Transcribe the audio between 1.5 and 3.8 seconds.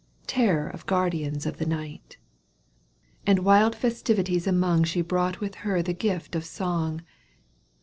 the night; And wild